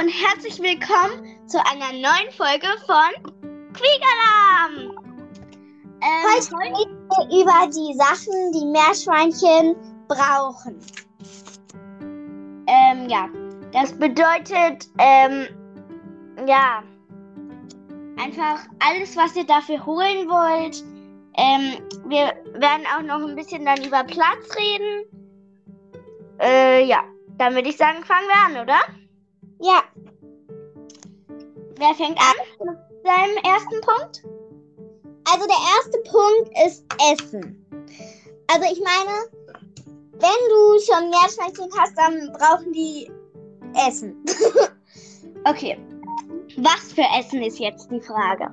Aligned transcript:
und 0.00 0.08
herzlich 0.08 0.58
willkommen 0.62 1.46
zu 1.46 1.58
einer 1.66 1.92
neuen 1.92 2.32
Folge 2.34 2.68
von 2.86 3.34
Quiegalarm. 3.74 4.96
Ähm, 6.00 6.24
heute 6.24 6.56
reden 6.56 7.08
wir 7.10 7.42
über 7.42 7.66
die 7.66 7.94
Sachen, 7.98 8.52
die 8.52 8.64
Meerschweinchen 8.64 9.76
brauchen. 10.08 10.80
Ähm, 12.66 13.10
ja, 13.10 13.28
das 13.72 13.92
bedeutet, 13.92 14.88
ähm, 14.96 15.48
ja, 16.46 16.82
einfach 18.16 18.60
alles, 18.78 19.14
was 19.18 19.36
ihr 19.36 19.44
dafür 19.44 19.84
holen 19.84 20.30
wollt. 20.30 20.82
Ähm, 21.36 21.76
wir 22.08 22.32
werden 22.58 22.86
auch 22.96 23.02
noch 23.02 23.28
ein 23.28 23.36
bisschen 23.36 23.66
dann 23.66 23.84
über 23.84 24.02
Platz 24.04 24.56
reden. 24.56 25.04
Äh, 26.40 26.86
ja, 26.86 27.04
dann 27.36 27.54
würde 27.54 27.68
ich 27.68 27.76
sagen, 27.76 28.02
fangen 28.02 28.28
wir 28.28 28.46
an, 28.46 28.62
oder? 28.62 28.99
Ja. 29.60 29.82
Wer 31.76 31.94
fängt 31.94 32.18
an 32.18 32.34
mit 32.60 32.78
seinem 33.04 33.36
ersten 33.44 33.80
Punkt? 33.80 34.22
Also 35.32 35.46
der 35.46 35.62
erste 35.76 35.98
Punkt 36.10 36.50
ist 36.66 36.84
Essen. 37.12 37.66
Also 38.48 38.66
ich 38.72 38.82
meine, 38.82 39.30
wenn 40.12 40.48
du 40.48 40.80
schon 40.80 41.10
Meerschweinchen 41.10 41.70
hast, 41.78 41.96
dann 41.96 42.32
brauchen 42.32 42.72
die 42.72 43.10
Essen. 43.86 44.16
okay. 45.44 45.78
Was 46.56 46.92
für 46.92 47.04
Essen 47.18 47.42
ist 47.42 47.58
jetzt 47.58 47.90
die 47.90 48.00
Frage? 48.00 48.50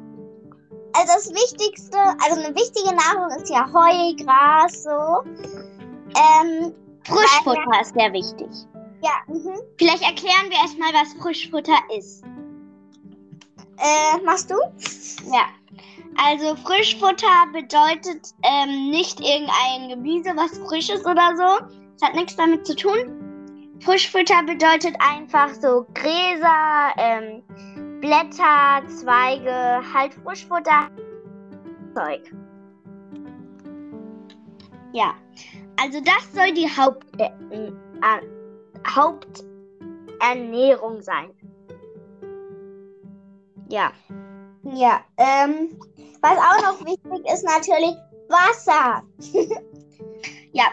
Also 0.93 1.13
das 1.13 1.29
Wichtigste, 1.29 1.97
also 1.97 2.41
eine 2.41 2.55
wichtige 2.55 2.95
Nahrung 2.95 3.29
ist 3.37 3.49
ja 3.49 3.65
Heu, 3.65 4.13
Gras, 4.23 4.83
so. 4.83 5.23
Ähm, 6.15 6.73
Frischfutter 7.03 7.81
ist 7.81 7.93
sehr 7.93 8.13
wichtig. 8.13 8.49
Ja. 9.01 9.11
Mhm. 9.27 9.59
Vielleicht 9.77 10.03
erklären 10.03 10.49
wir 10.49 10.57
erstmal, 10.57 10.93
was 10.93 11.13
Frischfutter 11.21 11.77
ist. 11.95 12.23
Äh, 13.77 14.23
machst 14.23 14.49
du? 14.49 14.55
Ja. 15.31 15.47
Also 16.17 16.55
Frischfutter 16.55 17.45
bedeutet 17.53 18.33
ähm, 18.41 18.89
nicht 18.89 19.19
irgendein 19.19 19.89
Gemüse, 19.89 20.31
was 20.35 20.57
frisch 20.67 20.89
ist 20.89 21.05
oder 21.05 21.35
so. 21.37 21.65
Das 21.99 22.09
hat 22.09 22.15
nichts 22.15 22.35
damit 22.35 22.65
zu 22.65 22.75
tun. 22.75 23.77
Frischfutter 23.81 24.41
bedeutet 24.43 24.95
einfach 24.99 25.49
so 25.53 25.85
Gräser, 25.93 26.91
ähm, 26.97 27.43
Blätter, 28.01 28.81
Zweige, 28.87 29.81
halt 29.93 30.13
Frischfutter, 30.23 30.89
Zeug. 31.95 32.33
Ja, 34.93 35.13
also 35.79 35.99
das 36.01 36.33
soll 36.33 36.51
die 36.53 36.67
Haupt, 36.67 37.05
äh, 37.19 37.29
äh, 37.55 37.71
Haupternährung 38.87 41.01
sein. 41.01 41.31
Ja. 43.69 43.91
Ja, 44.63 45.01
ähm, 45.17 45.77
was 46.21 46.37
auch 46.37 46.61
noch 46.63 46.79
wichtig 46.85 47.25
ist 47.31 47.43
natürlich 47.43 47.95
Wasser. 48.27 49.03
ja, 50.51 50.65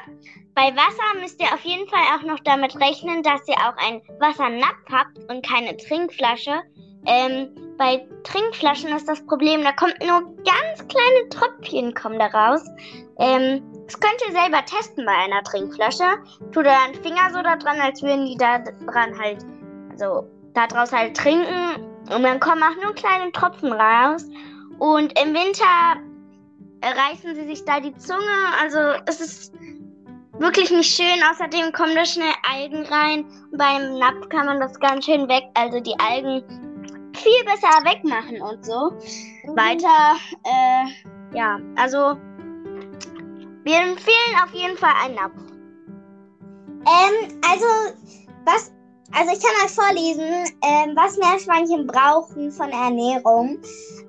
bei 0.54 0.74
Wasser 0.74 1.20
müsst 1.20 1.38
ihr 1.40 1.52
auf 1.52 1.60
jeden 1.60 1.86
Fall 1.88 2.00
auch 2.16 2.22
noch 2.22 2.40
damit 2.40 2.74
rechnen, 2.80 3.22
dass 3.22 3.46
ihr 3.48 3.56
auch 3.56 3.76
einen 3.76 4.00
Wassernapf 4.20 4.86
habt 4.90 5.18
und 5.30 5.46
keine 5.46 5.76
Trinkflasche. 5.76 6.62
Ähm, 7.06 7.54
bei 7.76 8.08
Trinkflaschen 8.22 8.96
ist 8.96 9.08
das 9.08 9.24
Problem, 9.26 9.62
da 9.62 9.72
kommt 9.72 10.00
nur 10.00 10.22
ganz 10.44 10.88
kleine 10.88 11.28
Tröpfchen 11.28 11.92
kommen 11.94 12.18
da 12.18 12.26
raus. 12.26 12.62
Ähm, 13.18 13.62
das 13.86 14.00
könnt 14.00 14.22
ihr 14.26 14.32
selber 14.32 14.64
testen 14.64 15.04
bei 15.04 15.12
einer 15.12 15.42
Trinkflasche. 15.42 16.04
Tut 16.52 16.66
einen 16.66 16.94
Finger 16.94 17.30
so 17.32 17.42
da 17.42 17.56
dran, 17.56 17.80
als 17.80 18.02
würden 18.02 18.26
die 18.26 18.36
da 18.36 18.58
dran 18.58 19.18
halt, 19.18 19.44
also 19.90 20.28
da 20.54 20.66
draus 20.66 20.92
halt 20.92 21.16
trinken. 21.16 21.82
Und 22.14 22.22
dann 22.22 22.40
kommen 22.40 22.62
auch 22.62 22.82
nur 22.82 22.94
kleine 22.94 23.30
Tropfen 23.32 23.72
raus. 23.72 24.26
Und 24.78 25.18
im 25.20 25.34
Winter 25.34 26.00
reißen 26.82 27.34
sie 27.34 27.46
sich 27.46 27.64
da 27.64 27.80
die 27.80 27.94
Zunge. 27.96 28.20
Also 28.60 28.78
es 29.06 29.20
ist 29.20 29.52
wirklich 30.38 30.70
nicht 30.70 30.94
schön. 30.94 31.22
Außerdem 31.30 31.72
kommen 31.72 31.94
da 31.94 32.04
schnell 32.04 32.32
Algen 32.50 32.86
rein. 32.86 33.24
Und 33.50 33.58
beim 33.58 33.98
Napf 33.98 34.28
kann 34.30 34.46
man 34.46 34.60
das 34.60 34.78
ganz 34.80 35.04
schön 35.04 35.28
weg, 35.28 35.44
also 35.54 35.80
die 35.80 35.98
Algen 35.98 36.42
viel 37.14 37.44
besser 37.44 37.68
wegmachen 37.84 38.40
und 38.40 38.64
so. 38.64 38.92
Weiter, 39.54 40.16
äh, 40.44 41.36
ja, 41.36 41.58
also 41.76 42.16
wir 43.64 43.76
empfehlen 43.76 44.36
auf 44.44 44.52
jeden 44.52 44.76
Fall 44.76 44.92
einen 45.02 45.14
Napf. 45.16 45.34
Ähm, 46.86 47.40
also, 47.50 47.66
was, 48.44 48.72
also 49.12 49.32
ich 49.32 49.42
kann 49.42 49.52
mal 49.60 49.68
vorlesen, 49.68 50.56
ähm, 50.62 50.94
was 50.94 51.16
Meerschweinchen 51.16 51.86
brauchen 51.86 52.52
von 52.52 52.70
Ernährung. 52.70 53.58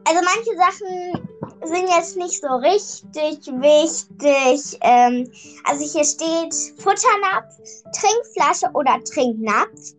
Also 0.08 0.22
manche 0.24 0.56
Sachen 0.58 1.26
sind 1.64 1.90
jetzt 1.90 2.18
nicht 2.18 2.42
so 2.42 2.48
richtig 2.48 3.48
wichtig. 3.48 4.78
Ähm, 4.82 5.32
also 5.64 5.86
hier 5.86 6.04
steht 6.04 6.54
Futternapf, 6.82 7.56
Trinkflasche 7.94 8.70
oder 8.74 9.02
Trinknapf, 9.04 9.96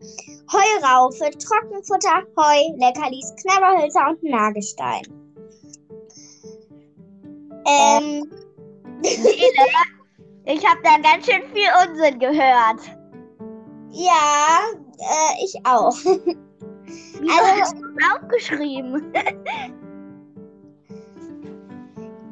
Heuraufe, 0.53 1.31
Trockenfutter, 1.31 2.23
Heu, 2.37 2.77
Leckerlis, 2.77 3.35
Knabberhölzer 3.43 4.11
und 4.11 4.23
Nagelstein. 4.23 5.03
Ähm, 7.67 8.31
ich 9.03 10.67
habe 10.67 10.81
da 10.83 10.97
ganz 11.03 11.27
schön 11.27 11.43
viel 11.53 11.69
Unsinn 11.87 12.19
gehört. 12.19 12.81
Ja, 13.91 14.61
äh, 14.99 15.45
ich 15.45 15.55
auch. 15.65 15.95
Wie 17.21 17.31
also, 17.31 17.61
hast 17.61 17.77
du 17.77 17.85
aufgeschrieben? 18.15 19.13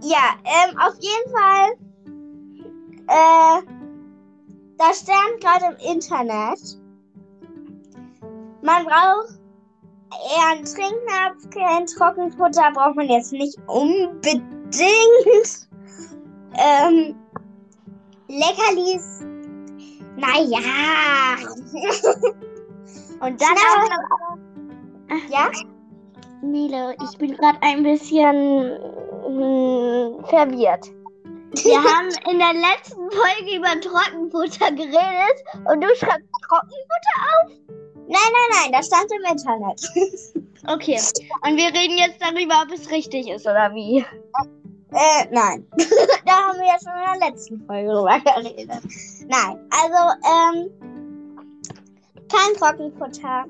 ja, 0.02 0.36
ähm, 0.44 0.78
auf 0.78 0.94
jeden 1.00 1.30
Fall. 1.32 1.72
Äh, 3.08 3.62
da 4.78 4.92
stand 4.92 5.40
gerade 5.40 5.76
im 5.76 5.94
Internet. 5.94 6.60
Man 8.62 8.84
braucht 8.84 9.38
eher 10.10 10.52
einen 10.52 10.64
Trinknapf, 10.64 11.50
kein 11.50 11.86
Trockenfutter 11.86 12.72
braucht 12.72 12.96
man 12.96 13.08
jetzt 13.08 13.32
nicht 13.32 13.58
unbedingt. 13.66 14.44
Ähm, 16.56 17.14
Leckerlis. 18.28 19.20
Naja. 20.16 20.60
Und 23.20 23.40
dann 23.40 23.56
auch. 23.56 23.90
Ja? 25.30 25.50
Nele, 26.42 26.94
ich 27.02 27.18
bin 27.18 27.36
gerade 27.36 27.58
ein 27.62 27.82
bisschen 27.82 28.78
hm, 29.24 30.24
verwirrt. 30.26 30.90
Wir 31.62 31.78
haben 31.82 32.08
in 32.30 32.38
der 32.38 32.52
letzten 32.52 33.10
Folge 33.10 33.56
über 33.56 33.80
Trockenfutter 33.80 34.72
geredet 34.72 35.44
und 35.64 35.80
du 35.80 35.88
schreibst 35.96 36.28
Trockenfutter 36.48 37.16
auf? 37.30 37.50
Nein, 38.06 38.32
nein, 38.32 38.50
nein, 38.50 38.72
das 38.72 38.86
stand 38.86 39.10
im 39.12 39.30
Internet. 39.30 39.80
okay, 40.68 41.00
und 41.42 41.56
wir 41.56 41.68
reden 41.68 41.96
jetzt 41.96 42.20
darüber, 42.20 42.62
ob 42.64 42.72
es 42.72 42.90
richtig 42.90 43.28
ist 43.28 43.46
oder 43.46 43.74
wie. 43.74 44.04
Äh, 44.94 45.26
nein. 45.32 45.66
da 46.26 46.32
haben 46.32 46.58
wir 46.58 46.66
ja 46.66 46.78
schon 46.78 47.14
in 47.14 47.20
der 47.20 47.30
letzten 47.30 47.66
Folge 47.66 47.88
drüber 47.88 48.20
geredet. 48.20 48.82
Nein, 49.28 49.58
also, 49.70 50.00
ähm, 50.24 50.70
kein 52.30 52.54
Trockenfutter. 52.56 53.44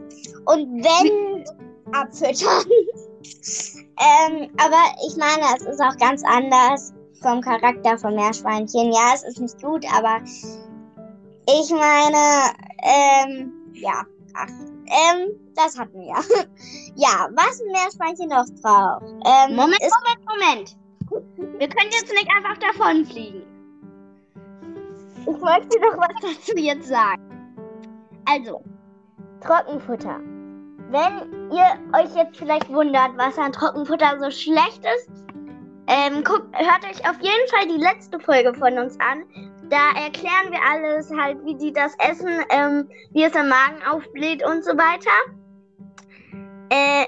Und 0.46 0.82
wenn, 0.82 1.44
abfüttern. 1.92 2.64
ähm, 4.00 4.50
aber 4.58 4.82
ich 5.06 5.16
meine, 5.16 5.44
es 5.56 5.66
ist 5.66 5.80
auch 5.80 5.96
ganz 5.98 6.22
anders 6.24 6.92
vom 7.22 7.40
Charakter 7.40 7.98
von 7.98 8.14
Meerschweinchen. 8.14 8.92
Ja, 8.92 9.12
es 9.14 9.24
ist 9.24 9.40
nicht 9.40 9.62
gut, 9.62 9.84
aber 9.94 10.20
ich 10.24 11.70
meine, 11.70 12.54
ähm, 12.82 13.52
ja, 13.74 14.04
ach, 14.34 14.48
ähm, 14.86 15.30
das 15.54 15.78
hatten 15.78 16.00
wir. 16.00 16.14
ja, 16.96 17.28
was 17.32 17.60
ein 17.60 17.72
Meerschweinchen 17.72 18.28
noch 18.28 18.46
braucht. 18.62 19.04
Ähm, 19.24 19.56
Moment, 19.56 19.80
Moment, 19.80 20.26
Moment. 20.26 20.83
Wir 21.36 21.68
können 21.68 21.90
jetzt 21.92 22.12
nicht 22.12 22.28
einfach 22.36 22.58
davonfliegen. 22.58 23.42
Ich 25.20 25.26
möchte 25.26 25.80
noch 25.80 25.96
was 25.96 26.14
dazu 26.20 26.56
jetzt 26.56 26.88
sagen. 26.88 27.22
Also, 28.26 28.62
Trockenfutter. 29.40 30.20
Wenn 30.90 31.50
ihr 31.50 31.98
euch 31.98 32.14
jetzt 32.14 32.36
vielleicht 32.36 32.68
wundert, 32.72 33.16
was 33.16 33.38
an 33.38 33.52
Trockenfutter 33.52 34.18
so 34.20 34.30
schlecht 34.30 34.82
ist, 34.96 35.24
ähm, 35.86 36.24
guckt, 36.24 36.54
hört 36.56 36.84
euch 36.84 37.08
auf 37.08 37.20
jeden 37.20 37.48
Fall 37.50 37.66
die 37.68 37.82
letzte 37.82 38.18
Folge 38.18 38.54
von 38.54 38.78
uns 38.78 38.98
an. 39.00 39.24
Da 39.70 39.90
erklären 40.02 40.50
wir 40.50 40.60
alles, 40.70 41.10
halt, 41.10 41.44
wie 41.44 41.56
die 41.56 41.72
das 41.72 41.94
essen, 41.98 42.44
ähm, 42.50 42.88
wie 43.12 43.24
es 43.24 43.34
im 43.34 43.48
Magen 43.48 43.82
aufbläht 43.90 44.44
und 44.46 44.64
so 44.64 44.72
weiter. 44.72 45.10
Äh, 46.70 47.06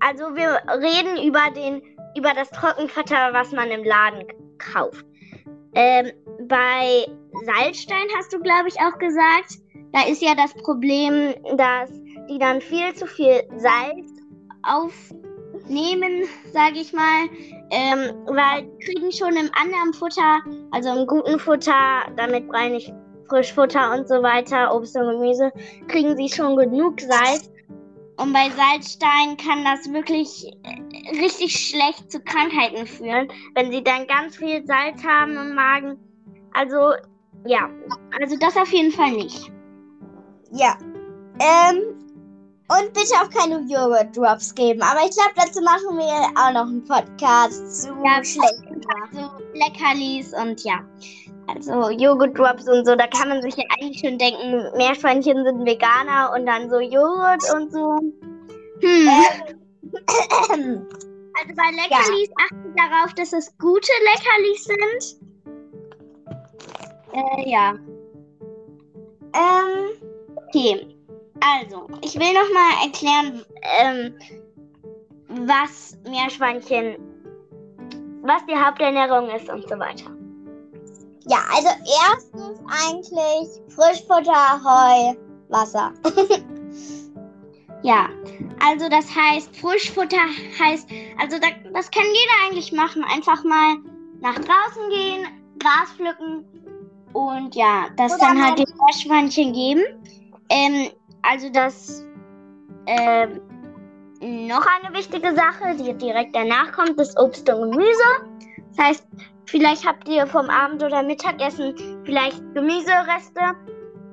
also 0.00 0.34
wir 0.34 0.60
reden 0.80 1.26
über 1.26 1.50
den 1.54 1.82
über 2.16 2.32
das 2.34 2.50
Trockenfutter, 2.50 3.32
was 3.32 3.52
man 3.52 3.70
im 3.70 3.84
Laden 3.84 4.24
kauft. 4.58 5.04
Ähm, 5.74 6.12
bei 6.48 7.06
Salzstein 7.44 8.06
hast 8.16 8.32
du, 8.32 8.40
glaube 8.40 8.68
ich, 8.68 8.76
auch 8.80 8.98
gesagt, 8.98 9.58
da 9.92 10.06
ist 10.06 10.22
ja 10.22 10.34
das 10.34 10.52
Problem, 10.62 11.34
dass 11.56 11.90
die 12.28 12.38
dann 12.38 12.60
viel 12.60 12.94
zu 12.94 13.06
viel 13.06 13.42
Salz 13.56 14.08
aufnehmen, 14.62 16.24
sage 16.52 16.78
ich 16.78 16.92
mal. 16.92 17.28
Ähm, 17.70 18.14
weil 18.26 18.62
die 18.62 18.84
kriegen 18.84 19.12
schon 19.12 19.36
im 19.36 19.50
anderen 19.60 19.92
Futter, 19.94 20.38
also 20.70 20.90
im 20.90 21.06
guten 21.06 21.38
Futter, 21.38 22.04
damit 22.16 22.46
meine 22.48 22.76
ich 22.76 22.92
Frischfutter 23.28 23.92
und 23.94 24.06
so 24.06 24.22
weiter, 24.22 24.74
Obst 24.74 24.96
und 24.96 25.10
Gemüse, 25.10 25.50
kriegen 25.88 26.16
sie 26.16 26.28
schon 26.28 26.56
genug 26.56 27.00
Salz. 27.00 27.50
Und 28.16 28.32
bei 28.32 28.48
Salzstein 28.50 29.36
kann 29.36 29.64
das 29.64 29.92
wirklich 29.92 30.46
äh, 30.62 30.83
richtig 31.12 31.68
schlecht 31.68 32.10
zu 32.10 32.20
Krankheiten 32.20 32.86
führen, 32.86 33.28
wenn 33.54 33.70
sie 33.70 33.82
dann 33.82 34.06
ganz 34.06 34.36
viel 34.36 34.64
Salz 34.66 35.02
haben 35.04 35.36
im 35.36 35.54
Magen. 35.54 35.98
Also, 36.52 36.92
ja, 37.46 37.68
also 38.20 38.36
das 38.38 38.56
auf 38.56 38.72
jeden 38.72 38.92
Fall 38.92 39.12
nicht. 39.12 39.50
Ja. 40.52 40.76
Ähm, 41.40 41.82
und 42.68 42.92
bitte 42.94 43.14
auch 43.20 43.28
keine 43.28 43.60
Joghurt-Drops 43.68 44.54
geben. 44.54 44.80
Aber 44.82 45.00
ich 45.04 45.10
glaube, 45.10 45.34
dazu 45.36 45.60
machen 45.60 45.98
wir 45.98 46.40
auch 46.40 46.52
noch 46.52 46.66
einen 46.66 46.84
Podcast 46.84 47.82
zu 47.82 47.88
Ja, 48.02 48.24
schlechten 48.24 48.80
So 49.12 49.30
Leckerlis 49.54 50.32
und 50.32 50.62
ja. 50.64 50.80
Also 51.46 51.90
Joghurt-Drops 51.90 52.68
und 52.68 52.86
so, 52.86 52.96
da 52.96 53.06
kann 53.08 53.28
man 53.28 53.42
sich 53.42 53.56
ja 53.56 53.64
eigentlich 53.78 54.00
schon 54.00 54.16
denken, 54.16 54.64
Meerschweinchen 54.78 55.44
sind 55.44 55.66
Veganer 55.66 56.32
und 56.34 56.46
dann 56.46 56.70
so 56.70 56.80
Joghurt 56.80 57.42
und 57.54 57.70
so. 57.70 57.98
Hm. 58.80 59.08
Ähm, 59.08 59.63
Also 61.36 61.52
bei 61.56 61.70
Leckerlis 61.72 62.30
achten 62.46 62.74
darauf, 62.76 63.12
dass 63.14 63.32
es 63.32 63.52
gute 63.58 63.90
Leckerlis 64.04 64.64
sind. 64.64 65.20
Äh, 67.12 67.50
ja. 67.50 67.74
ähm, 69.32 70.14
Okay. 70.54 70.96
Also, 71.40 71.88
ich 72.00 72.14
will 72.14 72.32
noch 72.32 72.52
mal 72.52 72.84
erklären, 72.84 73.44
ähm, 73.80 74.14
was 75.46 75.98
Meerschweinchen, 76.08 76.96
was 78.22 78.46
die 78.46 78.56
Haupternährung 78.56 79.28
ist 79.30 79.48
und 79.48 79.68
so 79.68 79.76
weiter. 79.78 80.10
ja, 81.26 81.38
also 81.52 81.68
erstens 82.08 82.60
eigentlich 82.86 83.60
Frischfutter, 83.74 84.60
Heu, 84.62 85.14
Wasser. 85.48 85.92
Ja, 87.84 88.08
also 88.66 88.88
das 88.88 89.14
heißt, 89.14 89.54
Frischfutter 89.58 90.16
heißt, 90.58 90.88
also 91.20 91.38
da, 91.38 91.48
das 91.74 91.90
kann 91.90 92.04
jeder 92.04 92.46
eigentlich 92.46 92.72
machen. 92.72 93.04
Einfach 93.04 93.44
mal 93.44 93.76
nach 94.22 94.36
draußen 94.36 94.88
gehen, 94.88 95.26
Gras 95.58 95.92
pflücken 95.94 96.46
und 97.12 97.54
ja, 97.54 97.88
das 97.98 98.14
Oder 98.14 98.28
dann 98.28 98.42
halt 98.42 98.58
den 98.58 98.74
Meerschweinchen 98.78 99.52
geben. 99.52 99.82
Ähm, 100.48 100.92
also 101.20 101.50
das, 101.50 102.06
ähm, 102.86 103.42
noch 104.48 104.66
eine 104.66 104.96
wichtige 104.96 105.34
Sache, 105.34 105.76
die 105.76 105.92
direkt 105.92 106.34
danach 106.34 106.72
kommt, 106.72 106.98
ist 106.98 107.20
Obst 107.20 107.46
und 107.50 107.72
Gemüse. 107.72 108.02
Das 108.74 108.86
heißt, 108.86 109.08
vielleicht 109.44 109.86
habt 109.86 110.08
ihr 110.08 110.26
vom 110.26 110.48
Abend- 110.48 110.82
oder 110.82 111.02
Mittagessen 111.02 111.74
vielleicht 112.06 112.40
Gemüsereste. 112.54 113.54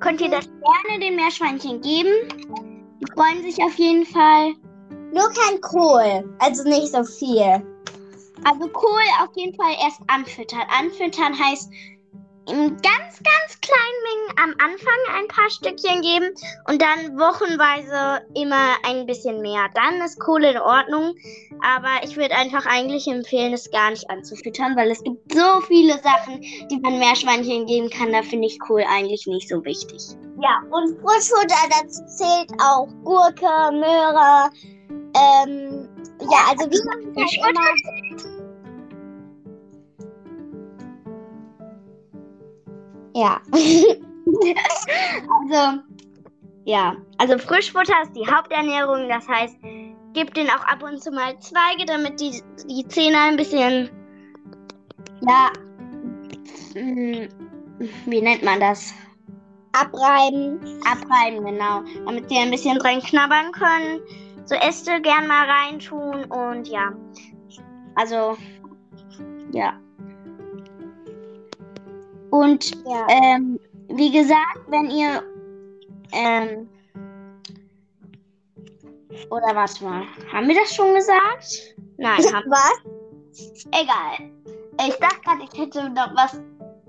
Könnt 0.02 0.20
ihr 0.20 0.30
das 0.30 0.46
gerne 0.46 1.00
den 1.00 1.16
Meerschweinchen 1.16 1.80
geben. 1.80 2.71
Die 3.02 3.12
freuen 3.14 3.42
sich 3.42 3.62
auf 3.64 3.76
jeden 3.76 4.06
Fall. 4.06 4.54
Nur 5.12 5.30
kein 5.34 5.60
Kohl, 5.62 6.36
also 6.40 6.64
nicht 6.64 6.92
so 6.92 7.04
viel. 7.04 7.66
Also 8.44 8.68
Kohl 8.70 9.02
auf 9.22 9.30
jeden 9.36 9.56
Fall 9.56 9.74
erst 9.84 10.00
anfüttern. 10.08 10.62
Anfüttern 10.70 11.38
heißt 11.38 11.70
in 12.48 12.70
ganz, 12.70 13.22
ganz 13.22 13.62
kleinen 13.62 14.02
Mengen 14.04 14.38
am 14.38 14.72
Anfang 14.72 15.20
ein 15.20 15.28
paar 15.28 15.50
Stückchen 15.50 16.02
geben 16.02 16.34
und 16.68 16.82
dann 16.82 17.18
wochenweise 17.20 18.26
immer 18.36 18.76
ein 18.84 19.06
bisschen 19.06 19.42
mehr. 19.42 19.68
Dann 19.76 20.02
ist 20.02 20.20
Kohl 20.20 20.44
in 20.44 20.58
Ordnung, 20.58 21.16
aber 21.62 22.04
ich 22.04 22.18
würde 22.18 22.36
einfach 22.36 22.66
eigentlich 22.66 23.08
empfehlen, 23.08 23.54
es 23.54 23.70
gar 23.72 23.92
nicht 23.92 24.10
anzufüttern, 24.10 24.76
weil 24.76 24.92
es 24.92 25.04
gibt 25.04 25.34
so 25.34 25.62
viele 25.68 26.00
Sachen, 26.02 26.42
die 26.42 26.80
man 26.82 27.00
Meerschweinchen 27.00 27.66
geben 27.68 27.90
kann. 27.90 28.12
Da 28.12 28.24
finde 28.24 28.48
ich 28.48 28.60
Kohl 28.60 28.84
eigentlich 28.88 29.28
nicht 29.28 29.48
so 29.48 29.64
wichtig. 29.64 30.02
Ja, 30.42 30.64
und 30.72 31.00
Frischfutter, 31.02 31.70
dazu 31.70 32.04
zählt 32.08 32.52
auch 32.60 32.88
Gurke, 33.04 33.72
Möhre. 33.72 34.50
Ähm, 35.14 35.88
ja, 36.20 36.50
also 36.50 36.66
machen 36.86 37.16
halt 37.16 37.38
immer. 37.38 38.42
Ja. 43.14 43.42
Also, 44.24 45.82
ja. 46.66 46.96
Also 47.18 47.38
Frischfutter 47.38 48.02
ist 48.04 48.16
die 48.16 48.26
Haupternährung. 48.26 49.10
Das 49.10 49.28
heißt, 49.28 49.58
gib 50.14 50.34
denen 50.34 50.50
auch 50.50 50.64
ab 50.66 50.82
und 50.84 51.04
zu 51.04 51.12
mal 51.12 51.38
Zweige, 51.40 51.86
damit 51.86 52.20
die, 52.20 52.42
die 52.68 52.88
Zähne 52.88 53.18
ein 53.18 53.36
bisschen, 53.36 53.90
ja, 55.22 55.52
mm, 56.74 57.28
wie 58.06 58.22
nennt 58.22 58.44
man 58.44 58.60
das? 58.60 58.94
Abreiben. 59.74 60.60
Abreiben, 60.86 61.46
genau. 61.46 61.82
Damit 62.06 62.30
sie 62.30 62.38
ein 62.38 62.52
bisschen 62.52 62.78
dran 62.80 63.00
knabbern 63.02 63.52
können. 63.52 64.02
So 64.46 64.56
Äste 64.56 65.02
gern 65.02 65.28
mal 65.28 65.48
reintun 65.50 66.26
und 66.26 66.68
ja. 66.68 66.92
Also, 67.96 68.38
ja. 69.52 69.80
Und 72.32 72.72
Ja. 72.86 73.08
ähm, 73.10 73.60
wie 73.90 74.12
gesagt, 74.12 74.60
wenn 74.68 74.90
ihr 74.90 75.24
ähm, 76.14 76.68
oder 79.30 79.56
was 79.56 79.80
mal, 79.82 80.04
haben 80.32 80.48
wir 80.48 80.56
das 80.56 80.74
schon 80.74 80.94
gesagt? 80.96 81.76
Nein, 81.98 82.18
haben 82.34 82.50
Was? 82.50 82.82
egal. 83.72 84.32
Ich 84.88 84.96
dachte 84.96 85.22
gerade, 85.24 85.44
ich 85.52 85.60
hätte 85.60 85.90
noch 85.90 86.16
was 86.16 86.40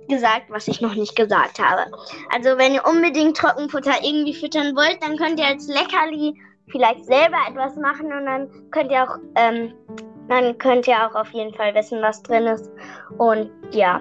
gesagt, 0.08 0.46
was 0.49 0.69
ich 0.69 0.81
noch 0.81 0.94
nicht 0.94 1.16
gesagt 1.16 1.58
habe. 1.58 1.90
Also 2.32 2.58
wenn 2.58 2.75
ihr 2.75 2.84
unbedingt 2.87 3.37
Trockenfutter 3.37 4.02
irgendwie 4.02 4.34
füttern 4.34 4.76
wollt, 4.76 5.02
dann 5.02 5.16
könnt 5.16 5.38
ihr 5.38 5.46
als 5.46 5.69
Leckerli 5.69 6.34
vielleicht 6.69 7.04
selber 7.04 7.37
etwas 7.49 7.76
machen 7.76 8.12
und 8.12 8.26
dann 8.26 8.70
könnt 8.70 8.90
ihr 8.90 9.02
auch, 9.02 9.16
ähm, 9.37 9.75
dann 10.28 10.56
könnt 10.58 10.87
ihr 10.87 10.96
auch 11.06 11.14
auf 11.14 11.31
jeden 11.31 11.54
Fall 11.54 11.75
wissen, 11.75 12.00
was 12.00 12.22
drin 12.22 12.46
ist. 12.46 12.70
Und 13.19 13.50
ja, 13.72 14.00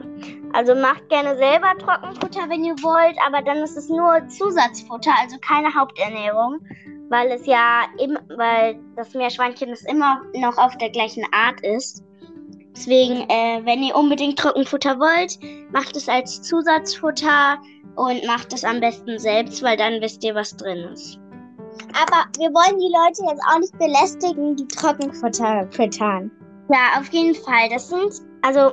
also 0.54 0.76
macht 0.76 1.10
gerne 1.10 1.36
selber 1.38 1.74
Trockenfutter, 1.78 2.50
wenn 2.50 2.64
ihr 2.64 2.76
wollt, 2.82 3.18
aber 3.26 3.42
dann 3.42 3.58
ist 3.58 3.78
es 3.78 3.90
nur 3.90 4.28
Zusatzfutter, 4.28 5.12
also 5.22 5.38
keine 5.40 5.74
Haupternährung, 5.74 6.60
weil 7.10 7.32
es 7.32 7.46
ja 7.46 7.84
im, 8.00 8.18
weil 8.38 8.80
das 8.96 9.14
Meerschweinchen 9.14 9.70
es 9.70 9.84
immer 9.86 10.22
noch 10.34 10.58
auf 10.58 10.78
der 10.78 10.90
gleichen 10.90 11.26
Art 11.34 11.62
ist. 11.62 12.04
Deswegen, 12.76 13.30
äh, 13.30 13.62
wenn 13.64 13.84
ihr 13.84 13.96
unbedingt 13.96 14.40
Trockenfutter 14.40 14.98
wollt, 14.98 15.38
macht 15.72 15.96
es 15.96 16.08
als 16.08 16.42
Zusatzfutter 16.42 17.58
und 17.96 18.26
macht 18.26 18.54
es 18.54 18.64
am 18.64 18.80
besten 18.80 19.20
selbst, 19.20 19.62
weil 19.62 19.78
dann 19.78 20.02
wisst 20.02 20.24
ihr, 20.24 20.36
was 20.36 20.56
drin 20.56 20.80
ist. 20.94 21.20
Aber 22.02 22.26
wir 22.38 22.50
wollen 22.54 22.80
die 22.80 22.92
Leute 22.92 23.30
jetzt 23.30 23.44
auch 23.50 23.60
nicht 23.60 23.78
belästigen, 23.78 24.56
die 24.56 24.68
Trockenfutter 24.68 25.68
füttern. 25.72 26.32
Ja, 26.70 27.00
auf 27.00 27.12
jeden 27.12 27.36
Fall. 27.36 27.70
Das 27.70 27.90
sind, 27.90 28.14
also, 28.42 28.72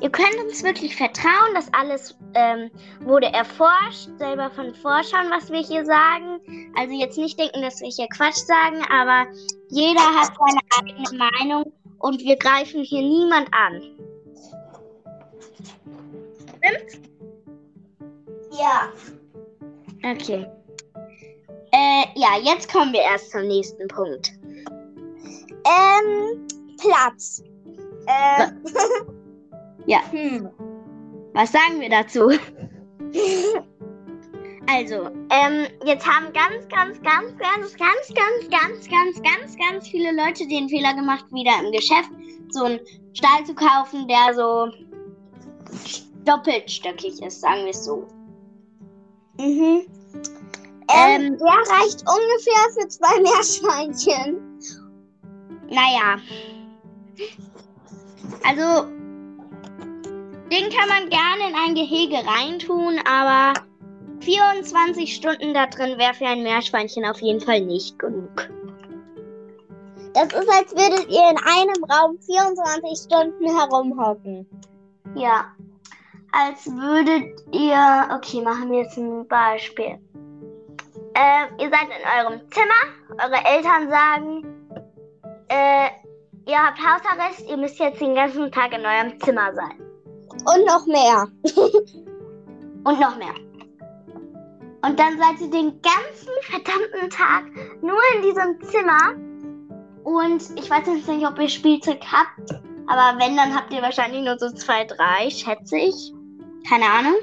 ihr 0.00 0.10
könnt 0.10 0.36
uns 0.44 0.62
wirklich 0.64 0.96
vertrauen, 0.96 1.54
dass 1.54 1.72
alles 1.72 2.16
ähm, 2.34 2.70
wurde 3.00 3.32
erforscht, 3.32 4.08
selber 4.18 4.50
von 4.50 4.74
Forschern, 4.74 5.30
was 5.30 5.50
wir 5.50 5.60
hier 5.60 5.84
sagen. 5.84 6.72
Also 6.76 6.92
jetzt 6.92 7.18
nicht 7.18 7.38
denken, 7.38 7.62
dass 7.62 7.80
wir 7.80 7.88
hier 7.88 8.08
Quatsch 8.08 8.44
sagen, 8.46 8.84
aber 8.90 9.30
jeder 9.70 10.00
hat 10.00 10.32
seine 10.36 10.60
eigene 10.78 11.18
Meinung 11.18 11.72
und 11.98 12.20
wir 12.20 12.36
greifen 12.36 12.82
hier 12.82 13.02
niemand 13.02 13.48
an. 13.52 13.82
Stimmt's? 16.58 17.00
Ja. 18.58 18.92
Okay. 20.02 20.46
Äh, 21.72 22.04
ja, 22.14 22.38
jetzt 22.42 22.72
kommen 22.72 22.92
wir 22.92 23.00
erst 23.02 23.30
zum 23.30 23.42
nächsten 23.48 23.88
Punkt. 23.88 24.32
Ähm, 25.66 26.46
Platz. 26.78 27.42
Äh, 28.06 28.48
Ja, 29.86 30.00
hm. 30.10 30.48
was 31.34 31.52
sagen 31.52 31.80
wir 31.80 31.90
dazu? 31.90 32.30
Also, 34.66 35.10
ähm, 35.30 35.66
jetzt 35.84 36.06
haben 36.06 36.32
ganz, 36.32 36.66
ganz, 36.68 37.00
ganz, 37.02 37.36
ganz, 37.38 37.76
ganz, 37.76 37.76
ganz, 37.76 38.50
ganz, 38.50 38.88
ganz, 38.88 39.22
ganz, 39.22 39.56
ganz 39.58 39.88
viele 39.88 40.12
Leute 40.12 40.46
den 40.48 40.68
Fehler 40.68 40.94
gemacht, 40.94 41.24
wieder 41.32 41.52
im 41.62 41.70
Geschäft 41.70 42.10
so 42.50 42.64
einen 42.64 42.80
Stall 43.12 43.44
zu 43.44 43.54
kaufen, 43.54 44.08
der 44.08 44.34
so 44.34 44.70
doppelstöckig 46.24 47.22
ist, 47.22 47.40
sagen 47.40 47.64
wir 47.64 47.70
es 47.70 47.84
so. 47.84 48.06
Mhm. 49.38 49.86
Ähm, 50.88 51.22
Ähm, 51.26 51.38
der 51.38 51.76
reicht 51.76 52.04
ungefähr 52.08 52.62
für 52.74 52.88
zwei 52.88 53.20
Meerschweinchen. 53.20 54.40
Naja. 55.68 56.18
Also, 58.46 58.86
den 60.50 60.70
kann 60.70 60.88
man 60.88 61.08
gerne 61.10 61.48
in 61.48 61.54
ein 61.54 61.74
Gehege 61.74 62.16
reintun, 62.26 63.00
aber 63.06 63.54
24 64.20 65.14
Stunden 65.14 65.54
da 65.54 65.66
drin 65.66 65.98
wäre 65.98 66.14
für 66.14 66.26
ein 66.26 66.42
Meerschweinchen 66.42 67.04
auf 67.04 67.20
jeden 67.20 67.40
Fall 67.40 67.60
nicht 67.60 67.98
genug. 67.98 68.48
Das 70.14 70.26
ist, 70.26 70.48
als 70.48 70.70
würdet 70.72 71.08
ihr 71.08 71.28
in 71.28 71.38
einem 71.38 71.84
Raum 71.90 72.18
24 72.20 72.98
Stunden 72.98 73.58
herumhocken. 73.58 74.46
Ja. 75.16 75.46
Als 76.32 76.66
würdet 76.66 77.42
ihr. 77.52 78.08
Okay, 78.14 78.40
machen 78.40 78.70
wir 78.70 78.82
jetzt 78.82 78.96
ein 78.96 79.26
Beispiel. 79.26 79.98
Äh, 81.14 81.62
ihr 81.62 81.70
seid 81.70 81.88
in 81.88 82.04
eurem 82.18 82.40
Zimmer, 82.50 83.22
eure 83.22 83.44
Eltern 83.44 83.88
sagen, 83.88 84.44
äh, 85.48 85.88
ihr 86.46 86.58
habt 86.58 86.78
Hausarrest, 86.78 87.48
ihr 87.48 87.56
müsst 87.56 87.78
jetzt 87.78 88.00
den 88.00 88.16
ganzen 88.16 88.50
Tag 88.50 88.72
in 88.72 88.84
eurem 88.84 89.20
Zimmer 89.20 89.54
sein. 89.54 89.80
Und 90.30 90.66
noch 90.66 90.86
mehr. 90.86 91.28
Und 92.84 93.00
noch 93.00 93.16
mehr. 93.16 93.34
Und 94.84 95.00
dann 95.00 95.18
seid 95.18 95.40
ihr 95.40 95.50
den 95.50 95.80
ganzen 95.80 96.32
verdammten 96.42 97.08
Tag 97.08 97.44
nur 97.80 97.98
in 98.14 98.22
diesem 98.22 98.60
Zimmer. 98.70 99.14
Und 100.04 100.42
ich 100.58 100.68
weiß 100.68 100.86
jetzt 100.86 101.08
nicht, 101.08 101.26
ob 101.26 101.38
ihr 101.38 101.48
Spielzeug 101.48 102.00
habt. 102.10 102.50
Aber 102.86 103.18
wenn, 103.18 103.34
dann 103.36 103.54
habt 103.54 103.72
ihr 103.72 103.80
wahrscheinlich 103.80 104.22
nur 104.22 104.38
so 104.38 104.50
zwei, 104.50 104.84
drei, 104.84 105.30
schätze 105.30 105.78
ich. 105.78 106.12
Keine 106.68 106.84
Ahnung. 106.84 107.14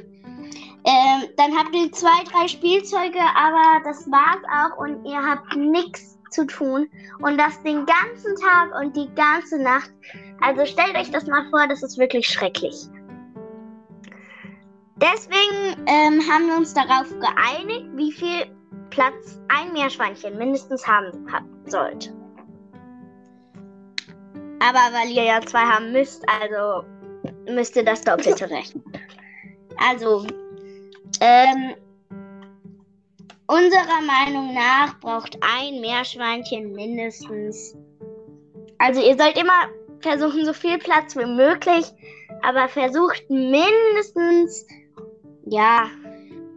Ähm, 0.83 1.29
dann 1.37 1.55
habt 1.55 1.75
ihr 1.75 1.91
zwei, 1.91 2.23
drei 2.31 2.47
Spielzeuge, 2.47 3.19
aber 3.35 3.83
das 3.83 4.09
war's 4.09 4.41
auch 4.49 4.79
und 4.79 5.05
ihr 5.05 5.21
habt 5.21 5.55
nichts 5.55 6.17
zu 6.31 6.47
tun. 6.47 6.89
Und 7.19 7.37
das 7.37 7.61
den 7.61 7.85
ganzen 7.85 8.35
Tag 8.41 8.75
und 8.81 8.95
die 8.95 9.13
ganze 9.13 9.61
Nacht. 9.61 9.91
Also 10.41 10.65
stellt 10.65 10.95
euch 10.95 11.11
das 11.11 11.27
mal 11.27 11.47
vor, 11.51 11.67
das 11.67 11.83
ist 11.83 11.99
wirklich 11.99 12.25
schrecklich. 12.27 12.87
Deswegen 15.01 15.83
ähm, 15.87 16.21
haben 16.31 16.47
wir 16.47 16.57
uns 16.57 16.75
darauf 16.75 17.09
geeinigt, 17.19 17.89
wie 17.95 18.11
viel 18.11 18.45
Platz 18.91 19.39
ein 19.47 19.73
Meerschweinchen 19.73 20.37
mindestens 20.37 20.87
haben 20.87 21.11
sollte. 21.65 22.13
Aber 24.59 24.95
weil 24.95 25.09
ihr 25.09 25.23
ja 25.23 25.41
zwei 25.41 25.61
haben 25.61 25.91
müsst, 25.91 26.23
also 26.29 26.85
müsst 27.51 27.75
ihr 27.75 27.83
das 27.83 28.01
Doppelte 28.01 28.47
rechnen. 28.49 28.83
Also, 29.77 30.27
ähm, 31.19 31.73
unserer 33.47 34.01
Meinung 34.05 34.53
nach 34.53 34.99
braucht 34.99 35.35
ein 35.41 35.81
Meerschweinchen 35.81 36.73
mindestens. 36.73 37.75
Also 38.77 39.01
ihr 39.01 39.17
sollt 39.17 39.37
immer 39.37 39.67
versuchen, 39.99 40.45
so 40.45 40.53
viel 40.53 40.77
Platz 40.77 41.15
wie 41.15 41.25
möglich, 41.25 41.91
aber 42.43 42.67
versucht 42.67 43.27
mindestens 43.29 44.67
ja, 45.45 45.87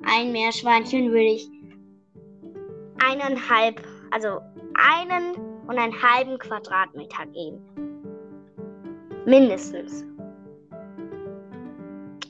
ein 0.07 0.33
Meerschweinchen 0.33 1.11
würde 1.11 1.35
ich 1.35 1.49
eineinhalb, 2.99 3.83
also 4.11 4.41
einen 4.75 5.35
und 5.67 5.79
einen 5.79 5.95
halben 6.03 6.39
Quadratmeter 6.39 7.27
geben. 7.27 7.61
Mindestens. 9.27 10.05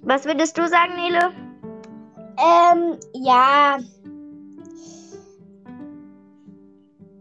Was 0.02 0.24
würdest 0.24 0.56
du 0.58 0.68
sagen, 0.68 0.94
Nele? 0.96 1.32
Ähm, 2.38 2.98
ja. 3.14 3.78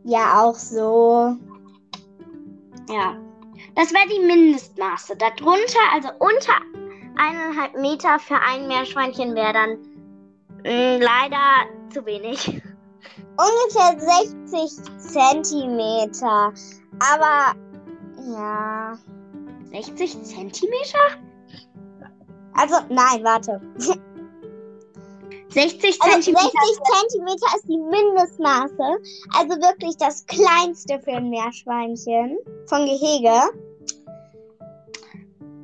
Ja, 0.04 0.44
auch 0.44 0.56
so. 0.56 1.38
Ja. 2.90 3.16
Das 3.76 3.92
wäre 3.92 4.08
die 4.08 4.26
Mindestmaße. 4.26 5.16
Darunter, 5.18 5.80
also 5.94 6.10
unter 6.20 6.54
eineinhalb 7.18 7.76
Meter 7.80 8.20
für 8.20 8.36
ein 8.36 8.68
Meerschweinchen 8.68 9.36
wäre 9.36 9.54
dann 9.54 9.78
mh, 10.64 10.98
mm, 10.98 11.02
leider 11.02 11.94
zu 11.94 12.06
wenig. 12.06 12.62
Ungefähr 13.38 14.00
60 14.00 15.00
Zentimeter. 15.00 16.54
Aber 17.00 17.56
ja. 18.32 18.98
60 19.72 20.24
Zentimeter? 20.24 21.00
Also, 22.54 22.76
nein, 22.90 23.24
warte. 23.24 23.60
60 25.50 26.00
Zentimeter. 26.00 26.06
Also 26.10 26.32
60 26.32 26.84
Zentimeter 26.84 27.56
ist 27.56 27.68
die 27.68 27.78
Mindestmaße. 27.78 28.98
Also 29.36 29.56
wirklich 29.62 29.98
das 29.98 30.26
kleinste 30.26 31.00
für 31.00 31.14
ein 31.14 31.30
Meerschweinchen 31.30 32.38
von 32.68 32.86
Gehege. 32.86 33.34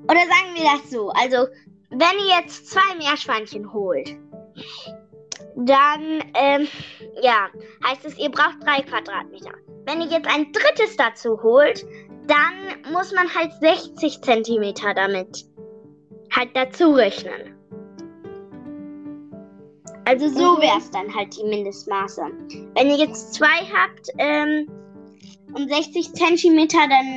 Oder 0.09 0.21
sagen 0.21 0.55
wir 0.55 0.63
das 0.63 0.89
so. 0.89 1.09
Also, 1.09 1.47
wenn 1.91 2.19
ihr 2.19 2.39
jetzt 2.41 2.71
zwei 2.71 2.95
Meerschweinchen 2.97 3.71
holt, 3.71 4.17
dann, 5.55 6.23
ähm, 6.33 6.67
ja, 7.21 7.47
heißt 7.85 8.05
es, 8.05 8.17
ihr 8.17 8.29
braucht 8.29 8.63
drei 8.63 8.81
Quadratmeter. 8.81 9.51
Wenn 9.85 10.01
ihr 10.01 10.07
jetzt 10.07 10.27
ein 10.27 10.51
drittes 10.51 10.97
dazu 10.97 11.41
holt, 11.43 11.85
dann 12.27 12.91
muss 12.91 13.13
man 13.13 13.33
halt 13.33 13.51
60 13.59 14.21
Zentimeter 14.21 14.93
damit 14.93 15.45
halt 16.35 16.55
dazu 16.55 16.91
rechnen. 16.93 17.55
Also 20.05 20.27
so 20.27 20.55
mhm. 20.55 20.61
wäre 20.61 20.77
es 20.79 20.89
dann 20.89 21.13
halt 21.13 21.37
die 21.37 21.43
Mindestmaße. 21.43 22.21
Wenn 22.75 22.89
ihr 22.89 22.97
jetzt 22.97 23.35
zwei 23.35 23.45
habt, 23.47 24.09
ähm, 24.17 24.67
um 25.53 25.68
60 25.68 26.13
Zentimeter, 26.13 26.79
dann 26.89 27.08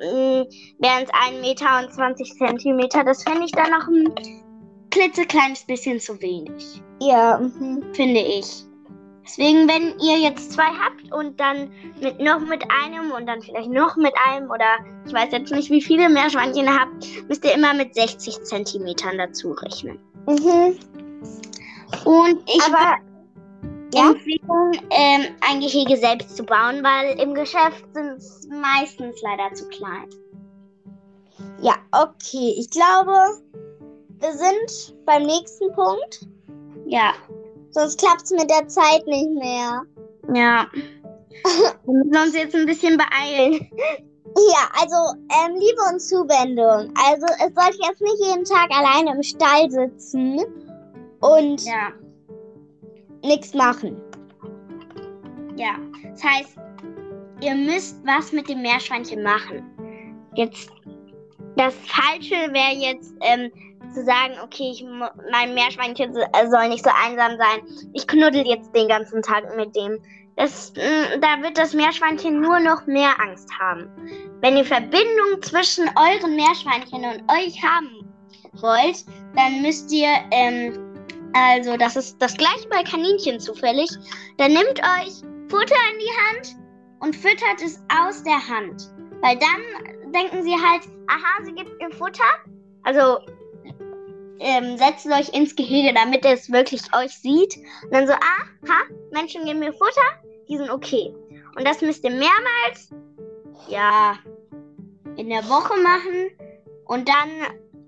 äh, 0.00 0.46
wären 0.78 1.04
es 1.04 1.10
1 1.28 1.40
Meter 1.40 1.80
und 1.82 1.92
20 1.92 2.34
Zentimeter. 2.34 3.04
Das 3.04 3.22
fände 3.22 3.44
ich 3.44 3.52
dann 3.52 3.70
noch 3.70 3.88
ein 3.88 4.12
klitzekleines 4.90 5.64
bisschen 5.64 6.00
zu 6.00 6.20
wenig. 6.20 6.82
Ja, 7.00 7.38
mhm. 7.38 7.82
finde 7.92 8.20
ich. 8.20 8.64
Deswegen, 9.24 9.68
wenn 9.68 9.98
ihr 10.00 10.18
jetzt 10.18 10.52
zwei 10.52 10.64
habt 10.64 11.12
und 11.12 11.38
dann 11.38 11.70
mit 12.00 12.20
noch 12.20 12.40
mit 12.40 12.62
einem 12.84 13.12
und 13.12 13.26
dann 13.26 13.40
vielleicht 13.40 13.70
noch 13.70 13.96
mit 13.96 14.12
einem 14.26 14.50
oder 14.50 14.66
ich 15.06 15.12
weiß 15.12 15.30
jetzt 15.32 15.52
nicht, 15.52 15.70
wie 15.70 15.80
viele 15.80 16.08
Meerschweinchen 16.08 16.66
ihr 16.66 16.78
habt, 16.78 17.28
müsst 17.28 17.44
ihr 17.44 17.54
immer 17.54 17.72
mit 17.72 17.94
60 17.94 18.42
Zentimetern 18.42 19.18
dazu 19.18 19.52
rechnen. 19.52 19.98
Mhm. 20.26 20.76
Und 22.04 22.40
ich 22.46 22.62
Aber 22.64 22.96
ja? 23.94 24.10
Empfehlung, 24.10 24.72
ähm, 24.90 25.34
ein 25.40 25.60
Gehege 25.60 25.96
selbst 25.96 26.36
zu 26.36 26.44
bauen, 26.44 26.82
weil 26.82 27.18
im 27.20 27.34
Geschäft 27.34 27.84
sind 27.94 28.16
es 28.16 28.48
meistens 28.48 29.20
leider 29.22 29.54
zu 29.54 29.68
klein. 29.68 30.08
Ja, 31.60 31.74
okay. 31.92 32.54
Ich 32.58 32.70
glaube, 32.70 33.12
wir 34.20 34.32
sind 34.32 34.94
beim 35.04 35.22
nächsten 35.22 35.72
Punkt. 35.72 36.26
Ja. 36.86 37.14
Sonst 37.70 37.98
klappt 37.98 38.24
es 38.24 38.30
mit 38.30 38.50
der 38.50 38.68
Zeit 38.68 39.06
nicht 39.06 39.30
mehr. 39.30 39.82
Ja. 40.34 40.66
wir 41.84 41.94
müssen 41.94 42.16
uns 42.16 42.34
jetzt 42.34 42.54
ein 42.54 42.66
bisschen 42.66 42.98
beeilen. 42.98 43.70
Ja, 44.34 44.68
also 44.80 44.96
ähm, 45.30 45.56
Liebe 45.56 45.80
und 45.92 46.00
Zuwendung. 46.00 46.92
Also 47.06 47.26
es 47.26 47.54
sollte 47.54 47.78
jetzt 47.86 48.00
nicht 48.00 48.18
jeden 48.24 48.44
Tag 48.44 48.70
alleine 48.70 49.14
im 49.14 49.22
Stall 49.22 49.70
sitzen 49.70 50.40
und 51.20 51.64
ja 51.64 51.92
nichts 53.22 53.54
machen. 53.54 54.00
Ja, 55.56 55.76
das 56.10 56.24
heißt, 56.24 56.56
ihr 57.40 57.54
müsst 57.54 58.00
was 58.04 58.32
mit 58.32 58.48
dem 58.48 58.62
Meerschweinchen 58.62 59.22
machen. 59.22 59.62
Jetzt, 60.34 60.70
das 61.56 61.74
Falsche 61.86 62.34
wäre 62.52 62.74
jetzt 62.74 63.14
ähm, 63.20 63.50
zu 63.92 64.04
sagen, 64.04 64.34
okay, 64.42 64.70
ich, 64.72 64.84
mein 65.30 65.54
Meerschweinchen 65.54 66.16
äh, 66.16 66.48
soll 66.48 66.68
nicht 66.68 66.84
so 66.84 66.90
einsam 67.04 67.36
sein. 67.36 67.88
Ich 67.92 68.06
knuddel 68.06 68.46
jetzt 68.46 68.74
den 68.74 68.88
ganzen 68.88 69.22
Tag 69.22 69.44
mit 69.56 69.74
dem. 69.76 69.98
Das, 70.36 70.72
äh, 70.76 71.18
da 71.20 71.42
wird 71.42 71.58
das 71.58 71.74
Meerschweinchen 71.74 72.40
nur 72.40 72.58
noch 72.60 72.86
mehr 72.86 73.12
Angst 73.20 73.50
haben. 73.60 73.90
Wenn 74.40 74.56
ihr 74.56 74.64
Verbindung 74.64 75.42
zwischen 75.42 75.84
euren 75.88 76.36
Meerschweinchen 76.36 77.04
und 77.04 77.30
euch 77.30 77.62
haben 77.62 78.08
wollt, 78.54 79.04
dann 79.36 79.60
müsst 79.60 79.92
ihr 79.92 80.08
ähm, 80.30 80.91
also, 81.34 81.76
das 81.76 81.96
ist 81.96 82.20
das 82.20 82.36
gleiche 82.36 82.68
bei 82.68 82.82
Kaninchen 82.82 83.40
zufällig. 83.40 83.90
Dann 84.38 84.52
nehmt 84.52 84.80
euch 84.80 85.12
Futter 85.48 85.76
in 85.92 85.98
die 85.98 86.12
Hand 86.28 86.56
und 87.00 87.16
füttert 87.16 87.62
es 87.64 87.80
aus 87.88 88.22
der 88.22 88.48
Hand. 88.48 88.90
Weil 89.20 89.38
dann 89.38 90.12
denken 90.12 90.42
sie 90.42 90.54
halt, 90.54 90.82
aha, 91.06 91.44
sie 91.44 91.52
gibt 91.52 91.80
mir 91.80 91.90
Futter. 91.90 92.24
Also 92.82 93.18
ähm, 94.40 94.76
setzt 94.76 95.06
euch 95.06 95.28
ins 95.34 95.54
Gehege, 95.54 95.94
damit 95.94 96.24
es 96.24 96.50
wirklich 96.50 96.82
euch 96.94 97.12
sieht. 97.12 97.56
Und 97.84 97.92
dann 97.92 98.06
so, 98.06 98.12
aha, 98.12 98.82
Menschen 99.12 99.44
geben 99.44 99.60
mir 99.60 99.72
Futter, 99.72 100.22
die 100.48 100.56
sind 100.56 100.70
okay. 100.70 101.14
Und 101.56 101.66
das 101.66 101.80
müsst 101.80 102.04
ihr 102.04 102.10
mehrmals, 102.10 102.90
ja, 103.68 104.18
in 105.16 105.28
der 105.28 105.48
Woche 105.48 105.80
machen. 105.80 106.30
Und 106.86 107.08
dann, 107.08 107.30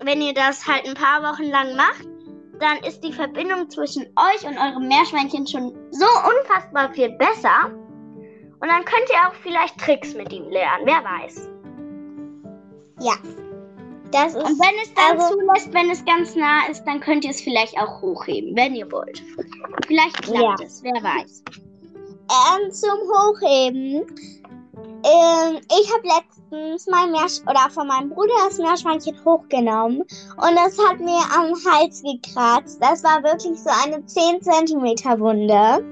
wenn 0.03 0.23
ihr 0.23 0.35
das 0.35 0.67
halt 0.67 0.87
ein 0.87 0.95
paar 0.95 1.23
Wochen 1.23 1.51
lang 1.51 1.75
macht, 1.77 2.07
dann 2.65 2.79
ist 2.89 3.03
die 3.05 3.13
Verbindung 3.13 3.69
zwischen 3.71 4.03
euch 4.17 4.47
und 4.47 4.57
eurem 4.59 4.89
Meerschweinchen 4.89 5.47
schon 5.47 5.73
so 5.91 6.07
unfassbar 6.07 6.93
viel 6.95 7.11
besser. 7.19 7.71
Und 7.71 8.69
dann 8.69 8.85
könnt 8.85 9.09
ihr 9.11 9.29
auch 9.29 9.35
vielleicht 9.43 9.79
Tricks 9.79 10.15
mit 10.15 10.33
ihm 10.33 10.49
lernen, 10.51 10.85
wer 10.87 11.05
weiß. 11.05 11.49
Ja, 13.01 13.15
Das 14.13 14.35
ist, 14.35 14.45
Und 14.45 14.59
wenn 14.61 14.75
es 14.83 14.95
dann 14.95 15.19
also- 15.21 15.35
zulässt, 15.35 15.75
wenn 15.75 15.91
es 15.91 16.05
ganz 16.05 16.37
nah 16.37 16.67
ist, 16.71 16.85
dann 16.85 17.01
könnt 17.01 17.25
ihr 17.25 17.31
es 17.33 17.41
vielleicht 17.41 17.77
auch 17.79 18.01
hochheben, 18.01 18.55
wenn 18.57 18.75
ihr 18.77 18.91
wollt. 18.93 19.23
Vielleicht 19.89 20.23
klappt 20.23 20.61
Ja. 20.61 20.67
es, 20.67 20.83
wer 20.85 21.03
weiß. 21.03 21.43
ähm, 22.31 22.71
zum 22.71 22.99
Hochheben. 23.11 24.07
Ähm, 25.05 25.61
ich 25.69 25.93
habe 25.93 26.07
letztens 26.07 26.87
mein 26.87 27.11
Meersch 27.11 27.41
oder 27.43 27.69
von 27.71 27.89
meinem 27.89 28.11
Bruder 28.11 28.33
das 28.49 28.59
Meerschweinchen 28.59 29.23
hochgenommen 29.25 30.01
und 30.01 30.57
das 30.57 30.79
hat 30.79 30.99
mir 30.99 31.21
am 31.37 31.53
Hals 31.67 32.03
gekratzt. 32.03 32.79
Das 32.81 33.05
war 33.05 33.23
wirklich 33.23 33.59
so 33.59 33.71
eine 33.85 34.05
10 34.05 34.43
Zentimeter 34.43 35.19
Wunde. 35.21 35.85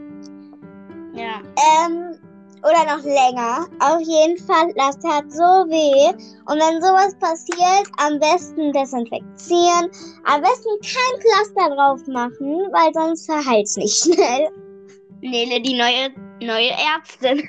Ja. 1.14 1.42
Ähm, 1.84 2.18
oder 2.62 2.96
noch 2.96 3.04
länger. 3.04 3.66
Auf 3.80 4.00
jeden 4.00 4.38
Fall, 4.38 4.72
das 4.76 4.98
tat 5.00 5.30
so 5.30 5.42
weh. 5.68 6.08
Und 6.46 6.58
wenn 6.60 6.80
sowas 6.80 7.14
passiert, 7.18 7.88
am 7.98 8.18
besten 8.18 8.72
desinfizieren. 8.72 9.90
Am 10.24 10.40
besten 10.40 10.70
kein 10.80 11.20
Pflaster 11.20 11.74
drauf 11.74 12.06
machen, 12.06 12.68
weil 12.72 12.92
sonst 12.94 13.26
verheilt 13.26 13.66
es 13.66 13.76
nicht 13.76 14.04
schnell. 14.04 14.48
Nele, 15.20 15.60
die 15.60 15.74
neue, 15.76 16.10
neue 16.42 16.70
Ärztin. 16.70 17.48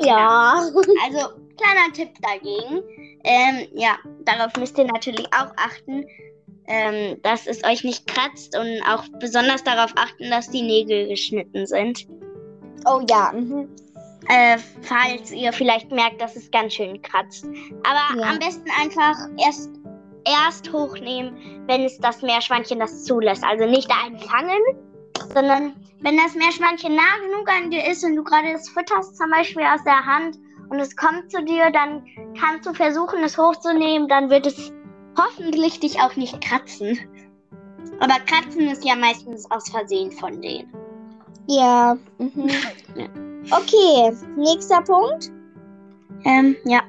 ja. 0.00 0.54
Also, 1.04 1.28
kleiner 1.56 1.92
Tipp 1.92 2.10
dagegen. 2.20 2.82
Ähm, 3.24 3.68
ja, 3.74 3.96
darauf 4.24 4.56
müsst 4.56 4.78
ihr 4.78 4.84
natürlich 4.86 5.26
auch 5.32 5.52
achten, 5.56 6.04
ähm, 6.68 7.20
dass 7.22 7.46
es 7.46 7.62
euch 7.64 7.84
nicht 7.84 8.06
kratzt 8.06 8.56
und 8.56 8.82
auch 8.88 9.04
besonders 9.20 9.62
darauf 9.64 9.92
achten, 9.96 10.30
dass 10.30 10.50
die 10.50 10.62
Nägel 10.62 11.08
geschnitten 11.08 11.66
sind. 11.66 12.06
Oh 12.86 13.00
ja. 13.08 13.32
Mhm. 13.32 13.68
Äh, 14.28 14.58
falls 14.82 15.30
ihr 15.30 15.52
vielleicht 15.52 15.90
merkt, 15.92 16.20
dass 16.20 16.34
es 16.34 16.50
ganz 16.50 16.74
schön 16.74 17.00
kratzt. 17.02 17.44
Aber 17.84 18.20
Ja. 18.20 18.30
am 18.30 18.38
besten 18.38 18.68
einfach 18.80 19.16
erst, 19.44 19.70
erst 20.24 20.72
hochnehmen, 20.72 21.64
wenn 21.66 21.84
es 21.84 21.98
das 21.98 22.22
Meerschweinchen 22.22 22.80
das 22.80 23.04
zulässt. 23.04 23.44
Also 23.44 23.66
nicht 23.66 23.90
einfangen, 23.90 24.60
sondern 25.32 25.74
wenn 26.00 26.16
das 26.16 26.34
Meerschweinchen 26.34 26.94
nah 26.94 27.16
genug 27.24 27.48
an 27.48 27.70
dir 27.70 27.84
ist 27.90 28.04
und 28.04 28.16
du 28.16 28.24
gerade 28.24 28.52
das 28.52 28.68
fütterst, 28.68 29.16
zum 29.16 29.30
Beispiel 29.30 29.62
aus 29.62 29.82
der 29.84 30.04
Hand, 30.04 30.38
und 30.68 30.80
es 30.80 30.96
kommt 30.96 31.30
zu 31.30 31.42
dir, 31.44 31.70
dann 31.70 32.04
kannst 32.38 32.66
du 32.66 32.74
versuchen, 32.74 33.22
es 33.22 33.38
hochzunehmen, 33.38 34.08
dann 34.08 34.30
wird 34.30 34.46
es 34.46 34.72
hoffentlich 35.16 35.80
dich 35.80 36.00
auch 36.00 36.16
nicht 36.16 36.40
kratzen. 36.40 36.98
Aber 38.00 38.14
kratzen 38.26 38.68
ist 38.68 38.84
ja 38.84 38.96
meistens 38.96 39.50
aus 39.50 39.70
Versehen 39.70 40.10
von 40.12 40.40
denen. 40.40 40.72
Ja. 41.46 41.96
Mhm. 42.18 42.50
Ja. 42.96 43.04
Okay, 43.50 44.16
nächster 44.36 44.80
Punkt. 44.80 45.30
Ähm, 46.24 46.56
ja. 46.64 46.80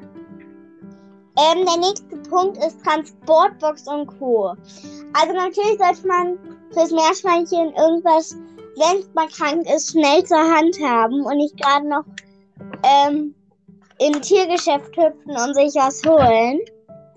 Ähm, 1.37 1.65
der 1.65 1.77
nächste 1.77 2.17
Punkt 2.29 2.57
ist 2.57 2.81
Transportbox 2.83 3.87
und 3.89 4.07
Co. 4.17 4.55
Also 5.13 5.33
natürlich 5.33 5.77
sollte 5.77 6.07
man 6.07 6.56
fürs 6.73 6.91
Meerschweinchen 6.91 7.73
irgendwas, 7.75 8.35
wenn 8.77 8.99
es 8.99 9.09
mal 9.13 9.27
krank 9.27 9.67
ist, 9.69 9.91
schnell 9.91 10.23
zur 10.23 10.37
Hand 10.37 10.77
haben 10.83 11.21
und 11.21 11.37
nicht 11.37 11.57
gerade 11.57 11.87
noch 11.87 12.03
ähm, 12.83 13.33
in 13.99 14.21
Tiergeschäft 14.21 14.95
hüpfen 14.95 15.31
und 15.31 15.55
sich 15.55 15.73
was 15.75 16.01
holen. 16.05 16.59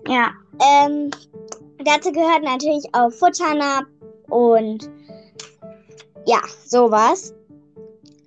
Ja. 0.07 0.31
Ähm, 0.59 1.11
dazu 1.83 2.11
gehört 2.11 2.43
natürlich 2.43 2.85
auch 2.93 3.11
Futternapf 3.11 3.87
und 4.29 4.89
ja, 6.25 6.39
sowas. 6.65 7.33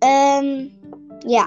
Ähm, 0.00 0.70
ja. 1.24 1.46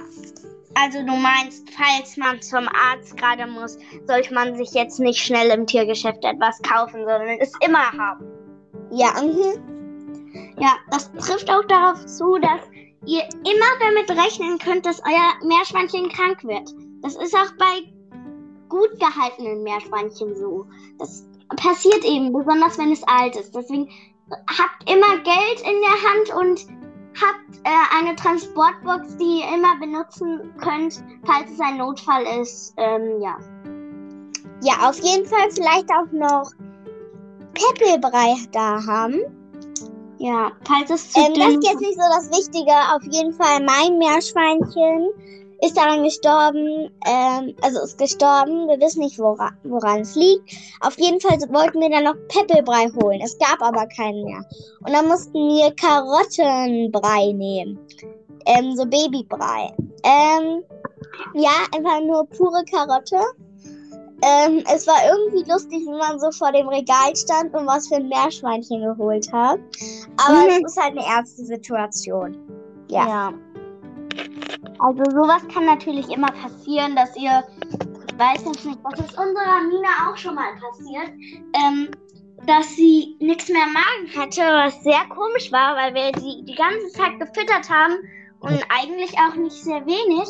Also 0.76 1.00
du 1.00 1.14
meinst, 1.16 1.68
falls 1.72 2.18
man 2.18 2.42
zum 2.42 2.68
Arzt 2.68 3.18
gerade 3.18 3.48
muss, 3.48 3.80
sollte 4.08 4.34
man 4.34 4.56
sich 4.56 4.72
jetzt 4.72 5.00
nicht 5.00 5.20
schnell 5.20 5.50
im 5.50 5.66
Tiergeschäft 5.66 6.24
etwas 6.24 6.62
kaufen, 6.62 7.00
sondern 7.00 7.38
es 7.40 7.52
immer 7.66 7.92
haben. 7.92 8.37
Ja, 8.92 9.14
mhm. 9.22 10.54
Ja, 10.60 10.76
das 10.92 11.12
trifft 11.14 11.50
auch 11.50 11.66
darauf 11.66 12.06
zu, 12.06 12.38
dass 12.40 12.62
ihr 13.06 13.24
immer 13.24 13.72
damit 13.80 14.10
rechnen 14.10 14.58
könnt, 14.58 14.86
dass 14.86 15.02
euer 15.02 15.48
Meerschweinchen 15.48 16.10
krank 16.10 16.44
wird. 16.44 16.70
Das 17.02 17.16
ist 17.16 17.36
auch 17.36 17.52
bei 17.58 17.94
gut 18.70 19.00
gehaltenen 19.00 19.64
Meerschweinchen 19.64 20.36
so. 20.36 20.66
Das 21.00 21.26
passiert 21.56 22.04
eben, 22.04 22.34
besonders 22.34 22.78
wenn 22.78 22.92
es 22.92 23.04
alt 23.04 23.36
ist. 23.36 23.56
Deswegen 23.56 23.90
habt 24.30 24.90
immer 24.90 25.18
Geld 25.20 25.62
in 25.62 25.82
der 25.82 26.36
Hand 26.36 26.44
und 26.44 26.68
habt 27.22 27.58
äh, 27.64 27.98
eine 28.00 28.16
Transportbox, 28.16 29.18
die 29.18 29.42
ihr 29.42 29.56
immer 29.56 29.78
benutzen 29.80 30.54
könnt, 30.58 31.04
falls 31.26 31.52
es 31.52 31.60
ein 31.60 31.78
Notfall 31.78 32.24
ist. 32.42 32.74
Ähm, 32.78 33.22
ja. 33.22 33.38
Ja, 34.62 34.90
auf 34.90 35.00
jeden 35.00 35.26
Fall 35.26 35.50
vielleicht 35.52 35.90
auch 35.92 36.12
noch 36.12 36.52
Peppelbrei 37.58 38.36
da 38.52 38.86
haben. 38.86 39.22
Ja, 40.20 40.52
falls 40.64 40.90
es 40.90 41.12
zu 41.12 41.20
Ähm, 41.20 41.34
das 41.36 41.54
ist 41.54 41.64
jetzt 41.64 41.82
nicht 41.82 41.96
so 41.96 42.08
das 42.10 42.32
Wichtige. 42.32 42.72
Auf 42.96 43.04
jeden 43.12 43.34
Fall 43.34 43.64
mein 43.64 43.98
Meerschweinchen 43.98 45.10
ist 45.62 45.78
daran 45.78 46.04
gestorben. 46.04 46.92
Ähm, 47.06 47.56
also 47.62 47.84
ist 47.84 47.98
gestorben. 47.98 48.68
Wir 48.68 48.80
wissen 48.80 49.02
nicht, 49.02 49.20
wora, 49.20 49.52
woran 49.64 50.02
es 50.02 50.16
liegt. 50.16 50.50
Auf 50.82 50.98
jeden 50.98 51.20
Fall 51.20 51.38
wollten 51.50 51.80
wir 51.80 51.90
dann 51.90 52.06
noch 52.06 52.16
Peppelbrei 52.30 52.90
holen. 53.02 53.22
Es 53.24 53.38
gab 53.38 53.62
aber 53.62 53.88
keinen 53.88 54.24
mehr. 54.24 54.44
Und 54.86 54.94
dann 54.94 55.08
mussten 55.08 55.34
wir 55.34 55.72
Karottenbrei 55.76 57.32
nehmen. 57.34 57.80
Ähm, 58.46 58.76
so 58.76 58.86
Babybrei. 58.86 59.74
Ähm, 60.04 60.64
ja, 61.34 61.52
einfach 61.76 62.02
nur 62.02 62.26
pure 62.26 62.64
Karotte. 62.72 63.20
Ähm, 64.24 64.64
es 64.74 64.88
war 64.88 64.96
irgendwie 65.12 65.50
lustig, 65.50 65.80
wie 65.82 65.98
man 65.98 66.20
so 66.20 66.32
vor 66.32 66.52
dem 66.52 66.68
Regal 66.68 67.16
stand 67.16 67.54
und 67.54 67.68
was 67.68 67.88
für 67.88 67.96
ein 67.96 68.08
Meerschweinchen 68.08 68.82
geholt 68.84 69.32
hat. 69.32 69.60
Aber 70.18 70.44
Mhm. 70.44 70.64
es 70.66 70.72
ist 70.72 70.82
halt 70.82 70.98
eine 70.98 71.06
ernste 71.06 71.46
Situation. 71.46 72.36
Ja. 72.90 73.08
Ja. 73.08 73.34
Also 74.80 75.04
sowas 75.12 75.42
kann 75.54 75.66
natürlich 75.66 76.10
immer 76.10 76.32
passieren, 76.32 76.96
dass 76.96 77.16
ihr, 77.16 77.44
ich 78.08 78.20
weiß 78.20 78.44
jetzt 78.46 78.66
nicht, 78.66 78.80
das 78.84 79.00
ist 79.00 79.18
unserer 79.18 79.62
Nina 79.68 80.10
auch 80.10 80.18
schon 80.18 80.36
mal 80.36 80.52
passiert, 80.56 81.10
ähm, 81.54 81.90
dass 82.46 82.70
sie 82.76 83.16
nichts 83.20 83.50
mehr 83.50 83.64
im 83.66 83.74
Magen 83.74 84.20
hatte, 84.20 84.42
was 84.42 84.84
sehr 84.84 85.04
komisch 85.10 85.52
war, 85.52 85.76
weil 85.76 85.94
wir 85.94 86.12
sie 86.20 86.44
die 86.46 86.56
ganze 86.56 86.90
Zeit 86.92 87.20
gefüttert 87.20 87.70
haben 87.70 87.96
und 88.40 88.64
eigentlich 88.70 89.16
auch 89.20 89.36
nicht 89.36 89.64
sehr 89.64 89.86
wenig. 89.86 90.28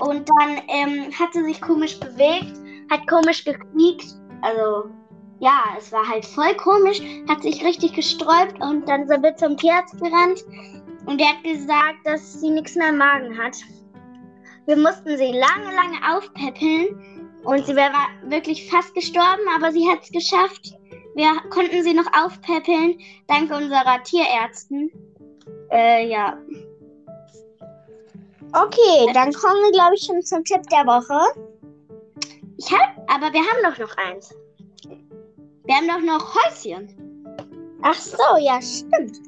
Und 0.00 0.28
dann 0.28 0.60
ähm, 0.68 1.12
hat 1.18 1.32
sie 1.32 1.42
sich 1.44 1.60
komisch 1.60 1.98
bewegt, 1.98 2.56
hat 2.90 3.06
komisch 3.06 3.44
gequiekt, 3.44 4.06
also 4.42 4.90
ja, 5.40 5.60
es 5.76 5.90
war 5.90 6.08
halt 6.08 6.24
voll 6.24 6.54
komisch, 6.54 7.00
hat 7.28 7.42
sich 7.42 7.64
richtig 7.64 7.94
gesträubt 7.94 8.60
und 8.60 8.88
dann 8.88 9.08
sind 9.08 9.22
wir 9.22 9.34
zum 9.36 9.56
Tierarzt 9.56 10.00
gerannt 10.00 10.44
und 11.06 11.20
der 11.20 11.28
hat 11.30 11.42
gesagt, 11.42 11.98
dass 12.04 12.40
sie 12.40 12.50
nichts 12.50 12.76
mehr 12.76 12.90
im 12.90 12.98
Magen 12.98 13.36
hat. 13.36 13.56
Wir 14.66 14.76
mussten 14.76 15.16
sie 15.16 15.32
lange, 15.32 15.74
lange 15.74 16.16
aufpäppeln 16.16 17.40
und 17.44 17.66
sie 17.66 17.74
wäre 17.74 17.92
wirklich 18.24 18.70
fast 18.70 18.94
gestorben, 18.94 19.42
aber 19.56 19.72
sie 19.72 19.88
hat 19.88 20.02
es 20.02 20.12
geschafft. 20.12 20.74
Wir 21.16 21.32
konnten 21.50 21.82
sie 21.82 21.92
noch 21.92 22.06
aufpäppeln, 22.24 22.98
dank 23.26 23.50
unserer 23.50 24.02
Tierärzten. 24.04 24.90
Äh, 25.72 26.08
ja. 26.08 26.38
Okay, 28.54 29.10
dann 29.12 29.32
kommen 29.32 29.62
wir, 29.64 29.72
glaube 29.72 29.94
ich, 29.96 30.04
schon 30.04 30.22
zum 30.22 30.44
Tipp 30.44 30.62
der 30.70 30.86
Woche. 30.86 31.51
Ich 32.64 32.72
hab, 32.72 32.96
aber 33.08 33.32
wir 33.32 33.40
haben 33.40 33.62
doch 33.64 33.78
noch 33.78 33.96
eins. 33.96 34.32
Wir 35.64 35.74
haben 35.74 35.88
doch 35.88 36.00
noch 36.00 36.34
Häuschen. 36.34 36.88
Ach 37.82 37.94
so, 37.94 38.36
ja, 38.40 38.60
stimmt. 38.62 39.18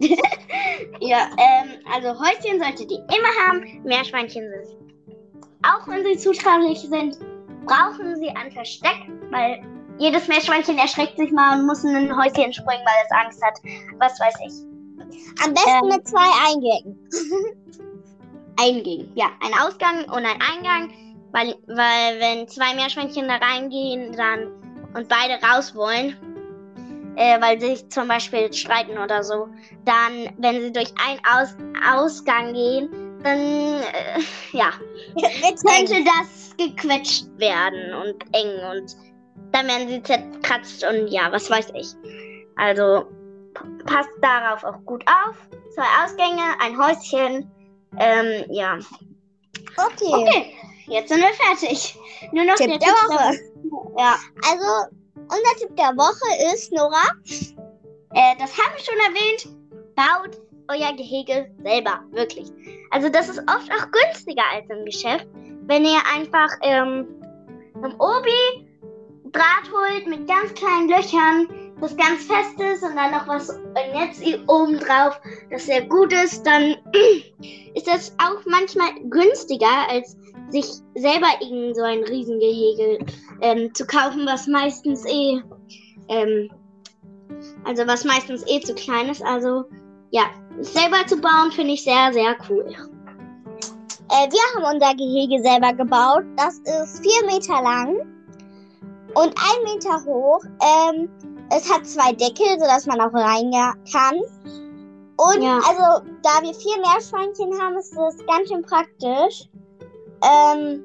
Ja, 1.00 1.28
ähm, 1.36 1.70
also 1.92 2.08
Häuschen 2.18 2.60
solltet 2.62 2.90
ihr 2.90 2.98
immer 2.98 3.46
haben. 3.46 3.82
Meerschweinchen 3.84 4.44
sind. 4.48 5.14
Auch 5.62 5.86
wenn 5.88 6.04
sie 6.04 6.16
zutraulich 6.16 6.80
sind, 6.80 7.18
brauchen 7.66 8.16
sie 8.16 8.28
ein 8.28 8.52
Versteck, 8.52 8.96
weil 9.30 9.60
jedes 9.98 10.28
Meerschweinchen 10.28 10.78
erschreckt 10.78 11.16
sich 11.18 11.32
mal 11.32 11.58
und 11.58 11.66
muss 11.66 11.82
in 11.82 11.94
ein 11.96 12.16
Häuschen 12.16 12.52
springen, 12.52 12.84
weil 12.84 13.04
es 13.04 13.10
Angst 13.10 13.42
hat. 13.44 13.58
Was 13.98 14.18
weiß 14.20 14.34
ich. 14.46 15.44
Am 15.44 15.52
besten 15.52 15.84
Ähm. 15.84 15.88
mit 15.88 16.08
zwei 16.08 16.28
Eingängen. 16.46 17.08
Eingang. 18.60 19.08
Ja, 19.16 19.26
ein 19.40 19.52
Ausgang 19.60 20.04
und 20.04 20.24
ein 20.24 20.40
Eingang. 20.40 20.92
Weil, 21.34 21.56
weil 21.66 22.20
wenn 22.20 22.46
zwei 22.46 22.74
Meerschweinchen 22.76 23.26
da 23.26 23.34
reingehen 23.34 24.12
dann 24.12 24.52
und 24.94 25.08
beide 25.08 25.44
raus 25.44 25.74
wollen, 25.74 26.16
äh, 27.16 27.40
weil 27.40 27.60
sie 27.60 27.74
sich 27.74 27.88
zum 27.88 28.06
Beispiel 28.06 28.52
streiten 28.52 28.96
oder 28.96 29.24
so, 29.24 29.48
dann, 29.84 30.32
wenn 30.38 30.60
sie 30.60 30.72
durch 30.72 30.92
einen 31.04 31.20
Aus 31.28 31.56
Ausgang 31.92 32.54
gehen, 32.54 32.88
dann, 33.24 33.38
äh, 33.40 34.20
ja, 34.52 34.70
könnte 35.66 36.04
das 36.04 36.54
gequetscht 36.56 37.26
werden 37.38 37.92
und 37.94 38.24
eng 38.32 38.54
und 38.70 38.96
dann 39.50 39.66
werden 39.66 39.88
sie 39.88 40.02
zerkratzt 40.04 40.86
und 40.88 41.08
ja, 41.08 41.32
was 41.32 41.50
weiß 41.50 41.72
ich. 41.74 41.88
Also 42.54 43.06
passt 43.86 44.10
darauf 44.22 44.62
auch 44.62 44.84
gut 44.84 45.04
auf. 45.08 45.36
Zwei 45.74 46.04
Ausgänge, 46.04 46.42
ein 46.60 46.78
Häuschen. 46.78 47.50
Ähm, 47.98 48.44
ja. 48.50 48.78
Okay. 49.76 50.12
Okay. 50.12 50.54
Jetzt 50.86 51.08
sind 51.08 51.20
wir 51.20 51.34
fertig. 51.34 51.98
Nur 52.32 52.44
noch 52.44 52.54
Tipp 52.56 52.68
der, 52.68 52.78
der 52.78 52.88
Woche. 52.88 53.38
Ja, 53.98 54.16
Also, 54.50 54.96
unser 55.14 55.58
Tipp 55.58 55.76
der 55.76 55.96
Woche 55.96 56.54
ist, 56.54 56.72
Nora, 56.72 57.04
äh, 58.14 58.36
das 58.38 58.56
haben 58.58 58.74
wir 58.74 58.84
schon 58.84 58.98
erwähnt. 58.98 59.48
Baut 59.96 60.40
euer 60.68 60.92
Gehege 60.96 61.50
selber, 61.62 62.00
wirklich. 62.10 62.50
Also 62.90 63.08
das 63.08 63.28
ist 63.28 63.38
oft 63.40 63.70
auch 63.70 63.90
günstiger 63.90 64.44
als 64.52 64.68
im 64.70 64.84
Geschäft, 64.84 65.26
wenn 65.66 65.84
ihr 65.84 66.00
einfach 66.14 66.48
ähm, 66.62 67.06
im 67.74 67.94
Obi 68.00 68.68
Draht 69.32 69.68
holt 69.72 70.06
mit 70.06 70.28
ganz 70.28 70.54
kleinen 70.54 70.88
Löchern, 70.88 71.48
das 71.80 71.96
ganz 71.96 72.24
fest 72.24 72.60
ist 72.60 72.84
und 72.84 72.94
dann 72.94 73.10
noch 73.10 73.26
was 73.26 73.58
Netz 73.74 74.20
oben 74.46 74.78
drauf, 74.78 75.20
das 75.50 75.66
sehr 75.66 75.82
gut 75.82 76.12
ist, 76.12 76.46
dann 76.46 76.76
ist 77.74 77.88
das 77.88 78.14
auch 78.18 78.40
manchmal 78.46 78.90
günstiger, 79.10 79.88
als 79.88 80.16
sich 80.54 80.66
selber 80.94 81.26
irgend 81.40 81.76
so 81.76 81.82
ein 81.82 82.04
Riesengehege 82.04 83.04
ähm, 83.40 83.74
zu 83.74 83.84
kaufen, 83.86 84.24
was 84.24 84.46
meistens 84.46 85.04
eh, 85.06 85.40
ähm, 86.08 86.48
also 87.64 87.86
was 87.86 88.04
meistens 88.04 88.44
eh 88.46 88.60
zu 88.60 88.74
klein 88.74 89.08
ist. 89.08 89.22
Also 89.24 89.64
ja, 90.10 90.22
selber 90.60 91.04
zu 91.06 91.16
bauen 91.16 91.50
finde 91.52 91.74
ich 91.74 91.82
sehr, 91.82 92.12
sehr 92.12 92.36
cool. 92.48 92.64
äh, 94.10 94.28
wir 94.30 94.44
haben 94.54 94.74
unser 94.74 94.94
Gehege 94.94 95.42
selber 95.42 95.72
gebaut. 95.72 96.24
Das 96.36 96.58
ist 96.58 97.02
vier 97.04 97.26
Meter 97.26 97.60
lang 97.62 97.96
und 99.14 99.34
ein 99.36 99.74
Meter 99.74 100.04
hoch. 100.04 100.42
Ähm, 100.62 101.08
es 101.50 101.70
hat 101.72 101.84
zwei 101.86 102.12
Deckel, 102.12 102.58
sodass 102.60 102.86
man 102.86 103.00
auch 103.00 103.12
rein 103.12 103.50
kann. 103.92 104.16
Und 105.16 105.42
Ja. 105.42 105.58
also, 105.58 106.06
da 106.22 106.42
wir 106.42 106.54
vier 106.54 106.76
Meerschweinchen 106.78 107.60
haben, 107.60 107.76
ist 107.76 107.94
das 107.96 108.16
ganz 108.26 108.48
schön 108.48 108.62
praktisch. 108.62 109.48
Ähm, 110.24 110.82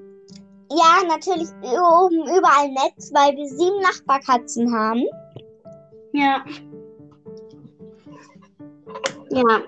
ja, 0.71 1.07
natürlich 1.07 1.49
oben 1.63 2.23
überall 2.23 2.69
Netz, 2.69 3.11
weil 3.13 3.35
wir 3.35 3.47
sieben 3.47 3.79
Nachbarkatzen 3.81 4.73
haben. 4.73 5.03
Ja. 6.13 6.43
Ja. 9.31 9.61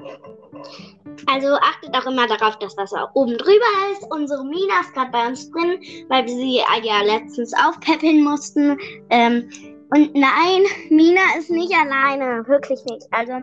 Also 1.28 1.48
achtet 1.56 1.96
auch 1.96 2.06
immer 2.08 2.28
darauf, 2.28 2.58
dass 2.60 2.76
das 2.76 2.94
auch 2.94 3.10
oben 3.14 3.38
drüber 3.38 3.92
ist. 3.94 4.06
Unsere 4.12 4.44
Mina 4.44 4.82
ist 4.82 4.94
gerade 4.94 5.12
bei 5.12 5.28
uns 5.28 5.50
drin, 5.52 5.80
weil 6.10 6.26
wir 6.26 6.36
sie 6.36 6.58
ja 6.58 7.02
letztens 7.04 7.54
aufpäppeln 7.54 8.24
mussten. 8.24 8.78
Ähm, 9.10 9.50
und 9.94 10.14
nein, 10.16 10.64
Mina 10.90 11.22
ist 11.38 11.50
nicht 11.50 11.74
alleine, 11.74 12.48
wirklich 12.48 12.84
nicht. 12.86 13.08
Also, 13.12 13.34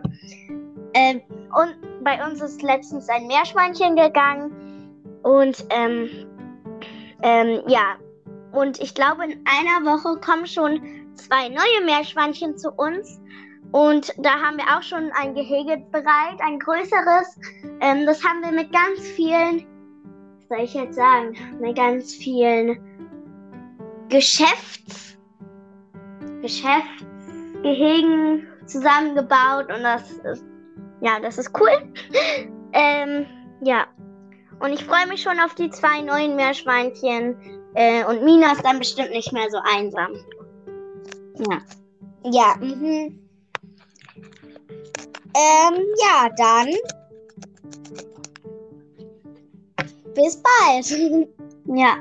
ähm, 0.93 1.21
und 1.55 2.03
bei 2.03 2.25
uns 2.25 2.41
ist 2.41 2.61
letztens 2.61 3.07
ein 3.07 3.27
Meerschweinchen 3.27 3.95
gegangen. 3.95 4.68
Und 5.23 5.65
ähm, 5.69 6.09
ähm, 7.23 7.63
ja, 7.67 7.95
und 8.51 8.79
ich 8.79 8.93
glaube, 8.95 9.25
in 9.25 9.43
einer 9.45 9.85
Woche 9.85 10.19
kommen 10.19 10.47
schon 10.47 10.81
zwei 11.15 11.49
neue 11.49 11.85
Meerschweinchen 11.85 12.57
zu 12.57 12.71
uns. 12.71 13.21
Und 13.71 14.11
da 14.17 14.31
haben 14.41 14.57
wir 14.57 14.65
auch 14.75 14.81
schon 14.81 15.11
ein 15.11 15.35
Gehege 15.35 15.77
bereit, 15.91 16.39
ein 16.43 16.57
größeres. 16.57 17.37
Ähm, 17.81 18.07
das 18.07 18.23
haben 18.23 18.41
wir 18.41 18.51
mit 18.51 18.73
ganz 18.73 19.01
vielen, 19.01 19.67
was 20.39 20.47
soll 20.49 20.61
ich 20.63 20.73
jetzt 20.73 20.95
sagen, 20.95 21.37
mit 21.59 21.75
ganz 21.75 22.15
vielen 22.15 22.79
Geschäfts, 24.09 25.19
Geschäftsgehegen 26.41 28.47
zusammengebaut. 28.65 29.71
Und 29.71 29.83
das 29.83 30.13
ist, 30.13 30.43
ja, 31.01 31.19
das 31.19 31.37
ist 31.37 31.51
cool. 31.59 31.93
ähm, 32.73 33.27
ja. 33.61 33.85
Und 34.59 34.73
ich 34.73 34.83
freue 34.83 35.07
mich 35.07 35.21
schon 35.21 35.39
auf 35.39 35.55
die 35.55 35.69
zwei 35.69 36.01
neuen 36.01 36.35
Meerschweinchen. 36.35 37.35
Äh, 37.75 38.03
und 38.05 38.23
Mina 38.23 38.51
ist 38.53 38.63
dann 38.63 38.79
bestimmt 38.79 39.11
nicht 39.11 39.31
mehr 39.31 39.49
so 39.49 39.59
einsam. 39.63 40.15
Ja. 41.49 41.61
Ja, 42.23 42.55
mhm. 42.59 43.19
Ähm, 45.35 45.85
ja, 45.97 46.29
dann. 46.37 46.67
Bis 50.15 50.41
bald. 50.41 51.29
Ja. 51.71 51.97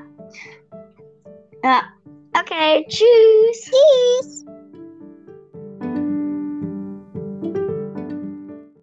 Ja. 1.62 1.82
Okay, 2.32 2.86
tschüss. 2.88 3.70
Tschüss. 3.70 4.47